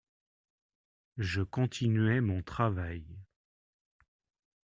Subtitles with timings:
[1.19, 3.05] Je continuai mon travail.